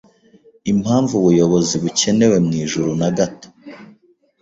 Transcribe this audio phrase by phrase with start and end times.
[0.71, 3.47] impamvu ubuyobozi bukenewe mu Ijuru na gato